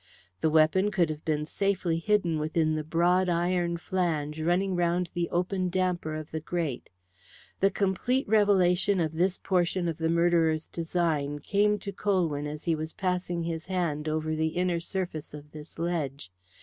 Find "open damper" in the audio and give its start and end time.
5.29-6.15